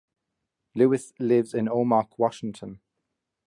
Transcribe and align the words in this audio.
Lewis 0.73 1.13
lives 1.19 1.53
in 1.53 1.67
Omak, 1.69 2.17
Washington. 2.17 2.81